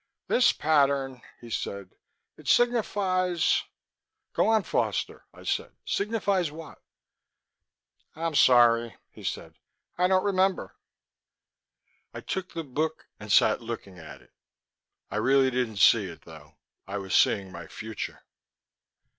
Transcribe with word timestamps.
"This 0.25 0.51
pattern," 0.51 1.21
he 1.41 1.51
said. 1.51 1.93
"It 2.35 2.47
signifies...." 2.47 3.65
"Go 4.33 4.47
on, 4.47 4.63
Foster," 4.63 5.25
I 5.31 5.43
said. 5.43 5.73
"Signifies 5.85 6.49
what?" 6.51 6.81
"I'm 8.15 8.33
sorry," 8.33 8.95
he 9.11 9.23
said. 9.23 9.59
"I 9.99 10.07
don't 10.07 10.23
remember." 10.23 10.75
I 12.15 12.21
took 12.21 12.53
the 12.53 12.63
book 12.63 13.09
and 13.19 13.31
sat 13.31 13.61
looking 13.61 13.99
at 13.99 14.23
it. 14.23 14.33
I 15.11 15.17
didn't 15.17 15.25
really 15.27 15.75
see 15.75 16.05
it, 16.07 16.23
though. 16.23 16.55
I 16.87 16.97
was 16.97 17.13
seeing 17.13 17.51
my 17.51 17.67
future. 17.67 18.23